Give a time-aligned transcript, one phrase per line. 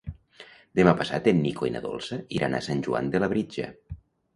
[0.79, 3.73] Demà passat en Nico i na Dolça iran a Sant Joan de Labritja.